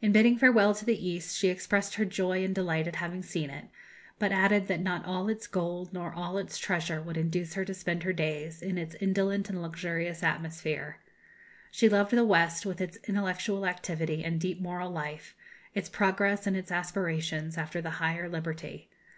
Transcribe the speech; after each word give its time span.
In 0.00 0.10
bidding 0.10 0.38
farewell 0.38 0.74
to 0.74 0.86
the 0.86 1.06
East, 1.06 1.36
she 1.36 1.48
expressed 1.48 1.96
her 1.96 2.06
joy 2.06 2.42
and 2.42 2.54
delight 2.54 2.86
at 2.86 2.96
having 2.96 3.22
seen 3.22 3.50
it, 3.50 3.66
but 4.18 4.32
added 4.32 4.68
that 4.68 4.80
not 4.80 5.04
all 5.04 5.28
its 5.28 5.46
gold, 5.46 5.92
nor 5.92 6.14
all 6.14 6.38
its 6.38 6.56
treasure, 6.56 7.02
would 7.02 7.18
induce 7.18 7.52
her 7.52 7.64
to 7.66 7.74
spend 7.74 8.02
her 8.04 8.12
days 8.14 8.62
in 8.62 8.78
its 8.78 8.94
indolent 9.02 9.50
and 9.50 9.60
luxurious 9.60 10.22
atmosphere. 10.22 10.98
She 11.70 11.90
loved 11.90 12.12
the 12.12 12.24
West, 12.24 12.64
with 12.64 12.80
its 12.80 12.96
intellectual 13.06 13.66
activity 13.66 14.24
and 14.24 14.40
deep 14.40 14.62
moral 14.62 14.90
life, 14.90 15.34
its 15.74 15.90
progress 15.90 16.46
and 16.46 16.56
its 16.56 16.72
aspirations 16.72 17.58
after 17.58 17.82
the 17.82 17.90
higher 18.00 18.30
liberty. 18.30 18.88